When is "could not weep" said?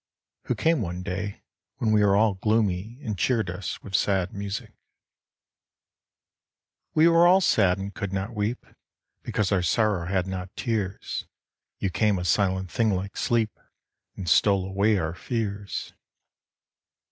7.93-8.65